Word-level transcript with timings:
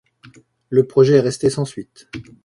Le 0.71 0.87
projet 0.87 1.17
est 1.17 1.21
resté 1.21 1.51
sans 1.51 1.63
suite. 1.63 2.09